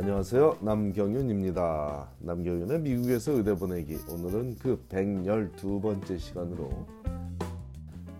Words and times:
안녕하세요. 0.00 0.60
남경윤입니다. 0.62 2.08
남경윤의 2.20 2.80
미국에서 2.80 3.32
의대 3.32 3.54
보내기. 3.54 3.98
오늘은 4.08 4.56
그 4.56 4.82
112번째 4.88 6.18
시간으로 6.18 6.86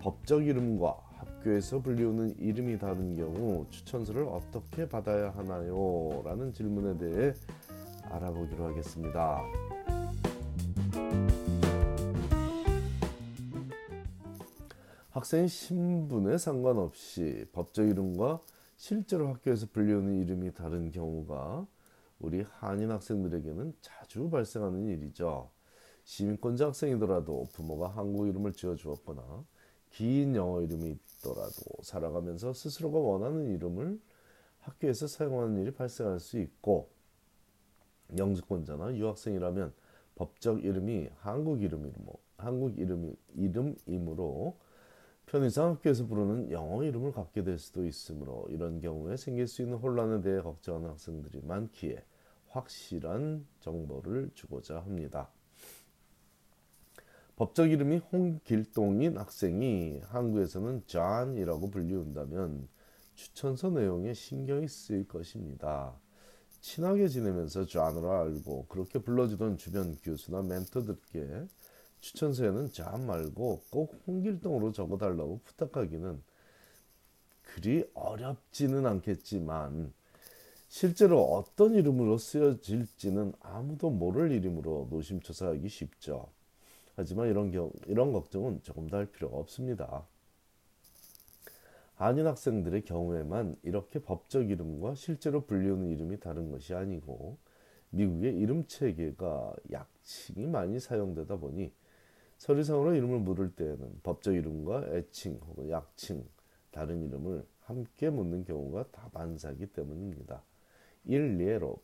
법적 0.02 0.46
이름과 0.46 0.94
학교에서 1.16 1.80
불리우는 1.80 2.38
이름이 2.38 2.78
다른 2.78 3.16
경우 3.16 3.64
추천서를 3.70 4.24
어떻게 4.24 4.86
받아야 4.86 5.30
하나요? 5.30 6.20
라는 6.22 6.52
질문에 6.52 6.98
대해 6.98 7.32
알아보기로 8.10 8.66
하겠습니다. 8.66 9.40
학생 15.08 15.46
신분에 15.46 16.36
상관없이 16.36 17.46
법적 17.54 17.88
이름과 17.88 18.40
실제로 18.80 19.28
학교에서 19.28 19.66
불리우는 19.70 20.22
이름이 20.22 20.54
다른 20.54 20.90
경우가 20.90 21.66
우리 22.20 22.42
한인 22.42 22.90
학생들에게는 22.90 23.74
자주 23.80 24.28
발생하는 24.30 24.86
일이죠. 24.86 25.50
시민권자 26.04 26.66
학생이더라도 26.66 27.48
부모가 27.52 27.88
한국 27.88 28.28
이름을 28.28 28.52
지어주었거나 28.52 29.44
긴 29.90 30.36
영어 30.36 30.62
이름이 30.62 30.90
있더라도 30.90 31.82
살아가면서 31.82 32.52
스스로가 32.52 32.98
원하는 32.98 33.54
이름을 33.54 34.00
학교에서 34.60 35.06
사용하는 35.06 35.60
일이 35.62 35.72
발생할 35.72 36.20
수 36.20 36.38
있고 36.38 36.90
영주권자나 38.16 38.96
유학생이라면 38.96 39.72
법적 40.14 40.64
이름이 40.64 41.08
한국 41.18 41.62
이름이므로 41.62 42.12
한국 42.36 42.78
이름이 42.78 43.14
이름이므로 43.34 44.58
편의상 45.30 45.70
학교에서 45.70 46.08
부르는 46.08 46.50
영어 46.50 46.82
이름을 46.82 47.12
갖게 47.12 47.44
될 47.44 47.56
수도 47.56 47.86
있으므로 47.86 48.48
이런 48.50 48.80
경우에 48.80 49.16
생길 49.16 49.46
수 49.46 49.62
있는 49.62 49.76
혼란에 49.76 50.20
대해 50.22 50.40
걱정하는 50.40 50.90
학생들이 50.90 51.42
많기에 51.44 52.02
확실한 52.48 53.46
정보를 53.60 54.32
주고자 54.34 54.80
합니다. 54.80 55.30
법적 57.36 57.70
이름이 57.70 57.98
홍길동인 58.12 59.18
학생이 59.18 60.00
한국에서는 60.08 60.82
존이라고 60.86 61.70
불리운다면 61.70 62.68
추천서 63.14 63.70
내용에 63.70 64.14
신경이 64.14 64.66
쓰일 64.66 65.06
것입니다. 65.06 65.94
친하게 66.60 67.06
지내면서 67.06 67.66
존으로 67.66 68.10
알고 68.10 68.66
그렇게 68.66 68.98
불러주던 68.98 69.58
주변 69.58 69.96
교수나 70.02 70.42
멘토들께 70.42 71.46
추천서에는 72.00 72.72
자 72.72 72.90
말고 72.96 73.62
꼭 73.70 74.02
홍길동으로 74.06 74.72
적어달라고 74.72 75.40
부탁하기는 75.44 76.22
그리 77.42 77.84
어렵지는 77.94 78.86
않겠지만 78.86 79.92
실제로 80.68 81.20
어떤 81.22 81.74
이름으로 81.74 82.16
쓰여질지는 82.16 83.32
아무도 83.40 83.90
모를 83.90 84.30
이름으로 84.30 84.88
노심초사하기 84.90 85.68
쉽죠. 85.68 86.28
하지만 86.94 87.28
이런 87.28 87.50
경 87.50 87.72
이런 87.86 88.12
걱정은 88.12 88.62
조금 88.62 88.88
더할 88.88 89.06
필요가 89.06 89.36
없습니다. 89.38 90.06
한인 91.94 92.26
학생들의 92.26 92.84
경우에만 92.84 93.56
이렇게 93.62 93.98
법적 93.98 94.48
이름과 94.48 94.94
실제로 94.94 95.44
불리우는 95.44 95.90
이름이 95.90 96.20
다른 96.20 96.50
것이 96.50 96.72
아니고 96.72 97.36
미국의 97.90 98.36
이름 98.38 98.66
체계가 98.66 99.54
약칭이 99.72 100.46
많이 100.46 100.78
사용되다 100.78 101.36
보니 101.36 101.72
서류상으로 102.40 102.94
이름을 102.94 103.18
물을 103.18 103.54
때에는 103.54 104.00
법적 104.02 104.34
이름과 104.34 104.94
애칭 104.94 105.38
혹은 105.46 105.68
약칭 105.68 106.24
다른 106.70 107.06
이름을 107.06 107.44
함께 107.64 108.08
묻는 108.08 108.46
경우가 108.46 108.86
다반사기 108.90 109.66
때문입니다. 109.66 110.42
일례로 111.04 111.76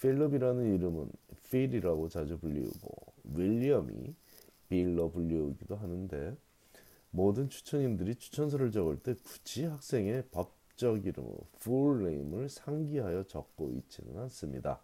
필립이라는 0.00 0.74
이름은 0.74 1.08
필이라고 1.50 2.08
자주 2.08 2.36
불리우고 2.36 3.12
윌리엄이 3.36 4.16
빌로 4.68 5.12
불리우기도 5.12 5.76
하는데 5.76 6.36
모든 7.12 7.48
추천인들이 7.48 8.16
추천서를 8.16 8.72
적을 8.72 8.98
때 8.98 9.14
굳이 9.22 9.66
학생의 9.66 10.24
법적 10.32 11.06
이름 11.06 11.24
name을 11.64 12.48
상기하여 12.48 13.22
적고 13.28 13.70
있지는 13.70 14.18
않습니다. 14.22 14.80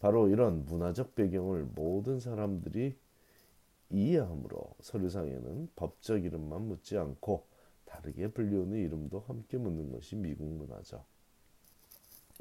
바로 0.00 0.28
이런 0.28 0.66
문화적 0.66 1.14
배경을 1.14 1.66
모든 1.74 2.20
사람들이 2.20 2.94
이해함으로 3.90 4.74
서류상에는 4.80 5.70
법적 5.76 6.24
이름만 6.24 6.62
묻지 6.62 6.96
않고 6.98 7.46
다르게 7.84 8.28
불리우는 8.28 8.76
이름도 8.76 9.20
함께 9.20 9.56
묻는 9.56 9.90
것이 9.90 10.16
미국 10.16 10.44
문화죠. 10.44 11.04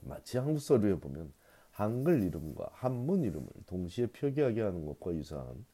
마치 0.04 0.38
한국 0.38 0.60
서류에 0.60 1.00
보면 1.00 1.32
한글 1.72 2.24
이름과 2.24 2.70
한문 2.74 3.24
이름을 3.24 3.48
동시에 3.66 4.08
표기하게 4.08 4.62
하는 4.62 4.86
것과 4.86 5.14
유사한 5.14 5.66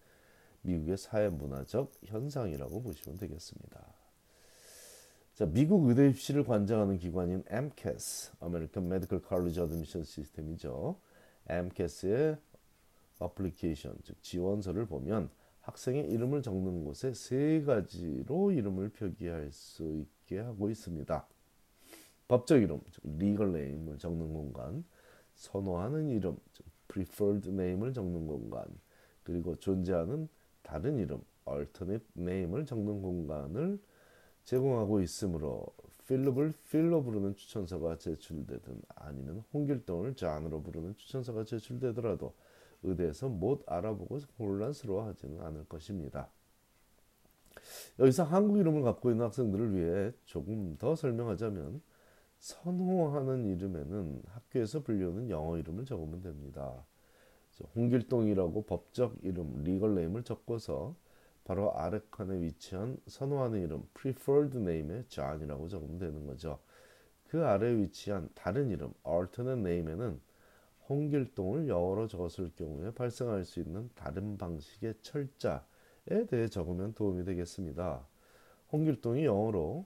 미국의 0.61 0.97
사회 0.97 1.29
문화적 1.29 1.91
현상이라고 2.05 2.83
보시면 2.83 3.17
되겠습니다. 3.17 3.85
자, 5.33 5.45
미국 5.47 5.87
의대 5.87 6.07
입시를 6.09 6.43
관장하는 6.43 6.97
기관인 6.97 7.43
MCAS, 7.47 8.33
American 8.43 8.85
Medical 8.85 9.23
College 9.27 9.61
Admission 9.61 10.03
System이죠. 10.03 10.99
MCAS의 11.47 12.37
어플리케이션, 13.17 13.97
즉 14.03 14.21
지원서를 14.21 14.85
보면 14.85 15.29
학생의 15.63 16.09
이름을 16.09 16.41
적는 16.41 16.83
곳에 16.83 17.13
세 17.13 17.61
가지로 17.61 18.51
이름을 18.51 18.89
표기할 18.89 19.51
수 19.51 19.91
있게 19.95 20.39
하고 20.39 20.69
있습니다. 20.69 21.25
법적 22.27 22.61
이름, 22.61 22.81
즉 22.91 23.05
legal 23.05 23.55
name을 23.55 23.97
적는 23.97 24.33
공간, 24.33 24.83
선호하는 25.35 26.09
이름, 26.09 26.37
즉 26.53 26.65
preferred 26.89 27.49
name을 27.49 27.93
적는 27.93 28.27
공간, 28.27 28.65
그리고 29.23 29.55
존재하는 29.55 30.27
다른 30.61 30.97
이름, 30.97 31.21
alternate 31.47 32.05
name을 32.17 32.65
적는 32.65 33.01
공간을 33.01 33.79
제공하고 34.43 34.99
있으므로 35.01 35.65
필립을 36.07 36.53
필로 36.69 37.01
부르는 37.01 37.35
추천서가 37.35 37.97
제출되든 37.97 38.81
아니면 38.95 39.43
홍길동을 39.53 40.15
잔으로 40.15 40.61
부르는 40.61 40.97
추천서가 40.97 41.45
제출되더라도 41.45 42.33
의대에서 42.83 43.29
못 43.29 43.63
알아보고 43.67 44.19
혼란스러워하지는 44.39 45.41
않을 45.41 45.65
것입니다. 45.65 46.29
여기서 47.99 48.23
한국 48.23 48.57
이름을 48.57 48.81
갖고 48.81 49.11
있는 49.11 49.25
학생들을 49.25 49.75
위해 49.75 50.11
조금 50.25 50.77
더 50.77 50.95
설명하자면 50.95 51.81
선호하는 52.39 53.45
이름에는 53.45 54.23
학교에서 54.27 54.83
불리우는 54.83 55.29
영어 55.29 55.57
이름을 55.57 55.85
적으면 55.85 56.21
됩니다. 56.21 56.85
홍길동이라고 57.75 58.63
법적 58.63 59.17
이름, 59.21 59.63
리걸 59.63 59.95
네임을 59.95 60.23
적고서 60.23 60.95
바로 61.45 61.73
아래 61.77 61.99
칸에 62.09 62.41
위치한 62.41 62.97
선호하는 63.07 63.61
이름, 63.61 63.83
preferred 63.93 64.57
name에 64.57 65.03
John이라고 65.07 65.67
적으면 65.67 65.99
되는 65.99 66.25
거죠. 66.25 66.59
그 67.27 67.45
아래 67.45 67.75
위치한 67.75 68.29
다른 68.33 68.69
이름, 68.69 68.93
alternate 69.07 69.59
name에는 69.59 70.19
홍길동을 70.93 71.67
영어로 71.67 72.07
적었을 72.07 72.51
경우에 72.55 72.91
발생할 72.91 73.43
수 73.45 73.59
있는 73.59 73.89
다른 73.95 74.37
방식의 74.37 74.93
철자에 75.01 76.25
대해 76.29 76.47
적으면 76.47 76.93
도움이 76.93 77.25
되겠습니다. 77.25 78.07
홍길동이 78.71 79.25
영어로 79.25 79.85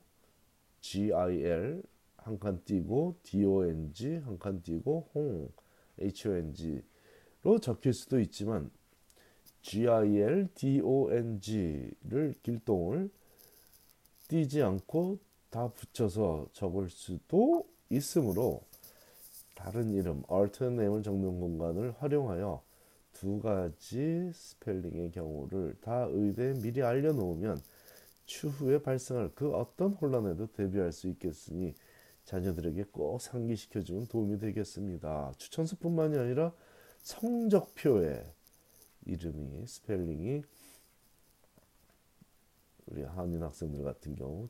GIL 0.81 1.81
한 2.17 2.37
칸 2.39 2.61
띄고 2.65 3.15
DONG 3.23 4.17
한 4.17 4.37
칸 4.37 4.61
띄고 4.61 5.09
홍 5.15 5.49
HONG로 5.99 7.59
적힐 7.61 7.93
수도 7.93 8.19
있지만 8.19 8.69
GIL 9.61 10.49
DONG를 10.55 12.35
길동을 12.43 13.09
띄지 14.27 14.61
않고 14.61 15.19
다 15.49 15.69
붙여서 15.69 16.49
적을 16.51 16.89
수도 16.89 17.65
있으므로 17.89 18.61
다른 19.57 19.91
이름, 19.91 20.21
alternate 20.31 21.01
적는 21.03 21.39
공간을 21.39 21.95
활용하여 21.97 22.63
두 23.11 23.41
가지 23.41 24.31
스펠링의 24.31 25.11
경우를 25.11 25.75
다 25.81 26.05
의대에 26.11 26.53
미리 26.61 26.83
알려놓으면 26.83 27.59
추후에 28.25 28.79
발생할 28.83 29.31
그 29.33 29.51
어떤 29.55 29.93
혼란에도 29.93 30.45
대비할 30.51 30.91
수 30.91 31.07
있겠으니 31.07 31.73
자녀들에게 32.25 32.85
꼭 32.91 33.19
상기시켜주면 33.19 34.07
도움이 34.07 34.37
되겠습니다. 34.37 35.33
추천서뿐만이 35.37 36.19
아니라 36.19 36.53
성적표에 36.99 38.31
이름이 39.05 39.65
스펠링이 39.65 40.43
우리 42.85 43.01
한인 43.01 43.41
학생들 43.41 43.83
같은 43.83 44.15
경우 44.15 44.49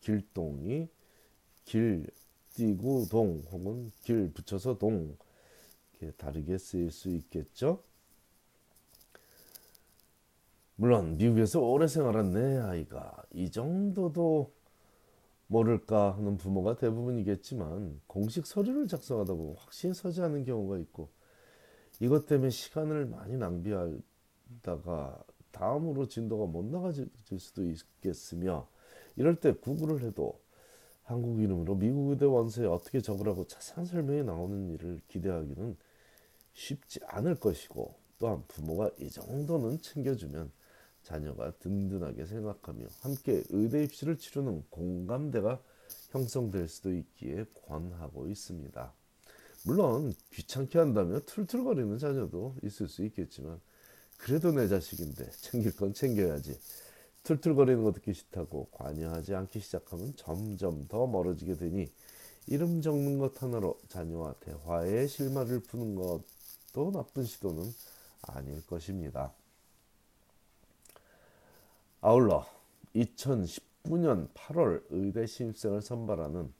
길동이 0.00 0.88
길 1.64 2.08
띄고 2.54 3.06
동 3.10 3.42
혹은 3.50 3.92
길 4.02 4.32
붙여서 4.32 4.78
동 4.78 5.16
이렇게 6.00 6.16
다르게 6.16 6.58
쓰일 6.58 6.90
수 6.90 7.08
있겠죠. 7.10 7.82
물론 10.76 11.16
미국에서 11.16 11.60
오래 11.60 11.88
생활한 11.88 12.32
내 12.32 12.58
아이가 12.58 13.24
이 13.32 13.50
정도도 13.50 14.52
모를까 15.48 16.16
하는 16.16 16.36
부모가 16.36 16.76
대부분이겠지만 16.76 18.00
공식 18.06 18.46
서류를 18.46 18.86
작성하다 18.86 19.34
보면 19.34 19.56
확신이 19.56 19.94
서지 19.94 20.22
않는 20.22 20.44
경우가 20.44 20.78
있고 20.78 21.08
이것 22.00 22.26
때문에 22.26 22.50
시간을 22.50 23.06
많이 23.06 23.36
낭비하다가 23.36 25.24
다음으로 25.50 26.06
진도가 26.06 26.46
못 26.46 26.64
나가질 26.66 27.08
수도 27.38 27.64
있겠으며 27.64 28.68
이럴 29.16 29.36
때 29.36 29.52
구글을 29.52 30.04
해도 30.04 30.38
한국 31.08 31.40
이름으로 31.40 31.74
미국 31.74 32.10
의대 32.10 32.26
원서에 32.26 32.66
어떻게 32.66 33.00
적으라고 33.00 33.46
자세한 33.46 33.86
설명이 33.86 34.24
나오는 34.24 34.68
일을 34.74 35.00
기대하기는 35.08 35.74
쉽지 36.52 37.00
않을 37.06 37.36
것이고 37.36 37.94
또한 38.18 38.44
부모가 38.46 38.90
이 39.00 39.08
정도는 39.08 39.80
챙겨주면 39.80 40.52
자녀가 41.02 41.50
든든하게 41.60 42.26
생각하며 42.26 42.84
함께 43.00 43.42
의대 43.48 43.84
입시를 43.84 44.18
치르는 44.18 44.64
공감대가 44.68 45.62
형성될 46.10 46.68
수도 46.68 46.92
있기에 46.92 47.46
권하고 47.66 48.28
있습니다. 48.28 48.92
물론 49.64 50.12
귀찮게 50.34 50.78
한다며 50.78 51.20
툴툴거리는 51.20 51.96
자녀도 51.96 52.54
있을 52.62 52.86
수 52.86 53.02
있겠지만 53.06 53.58
그래도 54.18 54.52
내 54.52 54.68
자식인데 54.68 55.30
챙길 55.30 55.74
건 55.74 55.94
챙겨야지. 55.94 56.58
툴툴거리는 57.28 57.84
거 57.84 57.92
듣기 57.92 58.14
싫다고 58.14 58.68
관여하지 58.72 59.34
않기 59.34 59.60
시작하면 59.60 60.16
점점 60.16 60.88
더 60.88 61.06
멀어지게 61.06 61.56
되니 61.56 61.92
이름 62.46 62.80
적는 62.80 63.18
것 63.18 63.42
하나로 63.42 63.78
자녀와 63.88 64.36
대화의 64.40 65.06
실마리를 65.08 65.60
푸는 65.60 65.94
것도 65.94 66.90
나쁜 66.90 67.24
시도는 67.24 67.64
아닐 68.22 68.66
것입니다. 68.66 69.34
아울러 72.00 72.46
2019년 72.94 74.32
8월 74.32 74.82
의대 74.88 75.26
신입생을 75.26 75.82
선발하는 75.82 76.50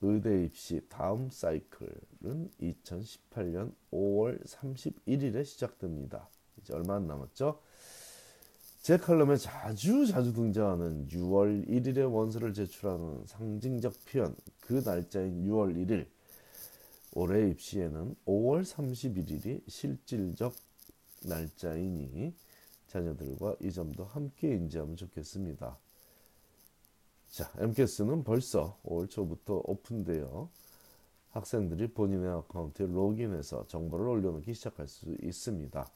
의대 0.00 0.44
입시 0.44 0.84
다음 0.88 1.30
사이클은 1.30 2.50
2018년 2.60 3.72
5월 3.92 4.44
31일에 4.44 5.44
시작됩니다. 5.44 6.28
이제 6.58 6.74
얼마 6.74 6.96
안 6.96 7.06
남았죠? 7.06 7.60
제 8.84 8.98
칼럼에 8.98 9.38
자주 9.38 10.06
자주 10.06 10.34
등장하는 10.34 11.08
6월 11.08 11.66
1일에 11.66 12.00
원서를 12.12 12.52
제출하는 12.52 13.24
상징적 13.24 13.94
표현 14.04 14.36
그 14.60 14.82
날짜인 14.84 15.42
6월 15.42 15.74
1일 15.74 16.06
올해 17.14 17.48
입시에는 17.48 18.14
5월 18.26 18.62
31일이 18.62 19.62
실질적 19.66 20.54
날짜이니 21.22 22.34
자녀들과 22.88 23.56
이 23.62 23.72
점도 23.72 24.04
함께 24.04 24.48
인지하면 24.48 24.96
좋겠습니다. 24.96 25.78
자, 27.30 27.50
MCAS는 27.56 28.22
벌써 28.22 28.78
5월 28.84 29.08
초부터 29.08 29.62
오픈되어 29.64 30.50
학생들이 31.30 31.94
본인의 31.94 32.28
어카운트에 32.28 32.84
로그인해서 32.84 33.66
정보를 33.66 34.08
올려놓기 34.08 34.52
시작할 34.52 34.88
수 34.88 35.16
있습니다. 35.22 35.90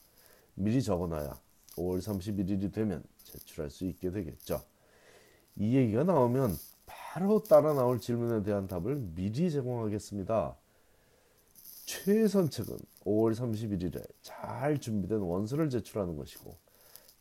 미리 0.55 0.83
적어놔야 0.83 1.48
5월 1.79 1.99
31일이 2.01 2.73
되면 2.73 3.03
제출할 3.25 3.71
수 3.71 3.85
있게 3.87 4.11
되겠죠. 4.11 4.61
이 5.57 5.77
얘기가 5.77 6.05
나오면 6.05 6.57
바로 6.87 7.43
따라 7.43 7.75
나올 7.75 8.01
질문에 8.01 8.43
대한 8.43 8.67
답을 8.67 8.97
미리 9.15 9.51
제공하겠습니다. 9.51 10.57
최선책은 11.87 12.77
5월 13.05 13.35
31일에 13.35 14.07
잘 14.23 14.79
준비된 14.79 15.19
원서를 15.21 15.71
제출하는 15.71 16.17
것이고 16.17 16.57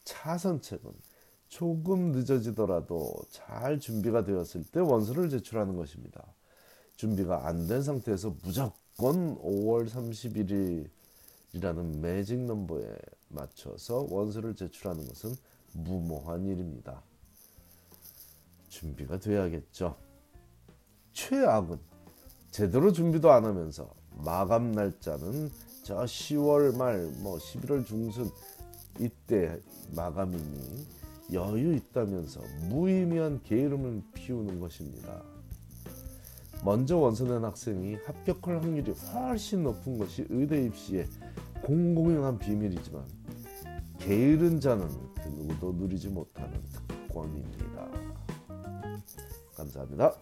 차선책은 0.04 0.92
조금 1.48 2.12
늦어지더라도 2.12 3.14
잘 3.30 3.80
준비가 3.80 4.26
되었을 4.26 4.66
때 4.66 4.80
원서를 4.82 5.30
제출하는 5.30 5.76
것입니다. 5.78 6.26
준비가 6.98 7.48
안 7.48 7.68
된 7.68 7.82
상태에서 7.82 8.36
무조건 8.44 9.38
5월 9.38 9.88
31일이라는 11.54 12.00
매직 12.00 12.40
넘버에 12.40 12.98
맞춰서 13.30 14.08
원서를 14.10 14.56
제출하는 14.56 15.08
것은 15.08 15.36
무모한 15.74 16.46
일입니다. 16.46 17.02
준비가 18.70 19.20
돼야겠죠. 19.20 19.98
최악은 21.14 21.80
제대로 22.52 22.92
준비도 22.92 23.32
안 23.32 23.46
하면서 23.46 23.94
마감 24.12 24.72
날짜는 24.72 25.50
저 25.84 25.98
10월 26.00 26.76
말, 26.76 27.08
뭐 27.20 27.38
11월 27.38 27.86
중순 27.86 28.30
이때 29.00 29.60
마감이니 29.96 30.88
여유 31.34 31.76
있다면서 31.76 32.42
무의미한 32.70 33.42
게으름을 33.44 34.04
피우는 34.14 34.60
것입니다. 34.60 35.22
먼저 36.64 36.98
원서낸 36.98 37.44
학생이 37.44 37.96
합격할 38.06 38.62
확률이 38.62 38.92
훨씬 38.92 39.64
높은 39.64 39.98
것이 39.98 40.26
의대 40.30 40.64
입시의 40.64 41.08
공공연한 41.64 42.38
비밀이지만 42.40 43.04
게으른 44.00 44.60
자는 44.60 44.88
그 45.16 45.30
누구도 45.30 45.74
누리지 45.74 46.10
못하는 46.10 46.64
특권입니다. 46.88 47.88
감사합니다. 49.56 50.14